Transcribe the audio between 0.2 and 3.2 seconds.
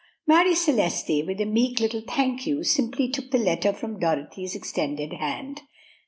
Marie Celeste, with a meek little "thank you," simply